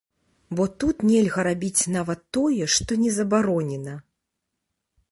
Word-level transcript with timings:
Бо 0.59 0.63
тут 0.83 1.03
нельга 1.09 1.45
рабіць 1.49 1.89
нават 1.97 2.25
тое, 2.39 2.63
што 2.79 2.91
не 3.05 3.11
забаронена. 3.21 3.95